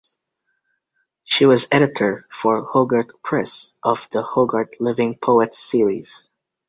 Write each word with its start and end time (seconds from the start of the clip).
She 1.25 1.45
was 1.45 1.67
editor 1.71 2.25
for 2.31 2.63
Hogarth 2.65 3.21
Press 3.21 3.71
of 3.83 4.09
the 4.09 4.23
Hogarth 4.23 4.79
Living 4.79 5.15
Poets 5.15 5.59
series. 5.59 6.27